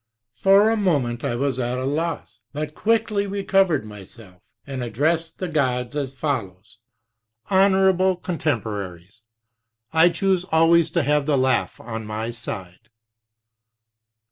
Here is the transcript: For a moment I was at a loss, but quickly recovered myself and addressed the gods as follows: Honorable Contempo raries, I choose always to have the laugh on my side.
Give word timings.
For 0.33 0.71
a 0.71 0.75
moment 0.75 1.23
I 1.23 1.35
was 1.35 1.59
at 1.59 1.77
a 1.77 1.83
loss, 1.85 2.39
but 2.53 2.73
quickly 2.73 3.27
recovered 3.27 3.85
myself 3.85 4.41
and 4.65 4.83
addressed 4.83 5.37
the 5.37 5.47
gods 5.47 5.95
as 5.95 6.11
follows: 6.11 6.79
Honorable 7.51 8.17
Contempo 8.17 8.71
raries, 8.73 9.21
I 9.93 10.09
choose 10.09 10.43
always 10.45 10.89
to 10.89 11.03
have 11.03 11.27
the 11.27 11.37
laugh 11.37 11.79
on 11.79 12.07
my 12.07 12.31
side. 12.31 12.89